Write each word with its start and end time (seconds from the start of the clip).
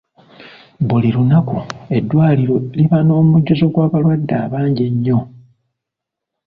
Buli 0.87 1.09
lunaku 1.15 1.57
eddwaliro 1.97 2.55
liba 2.77 2.97
n'omujjuzo 3.03 3.65
gw'abalwadde 3.73 4.33
abangi 4.45 4.81
ennyo. 4.89 5.19